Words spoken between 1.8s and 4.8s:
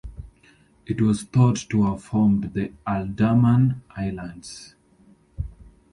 have formed the Alderman Islands.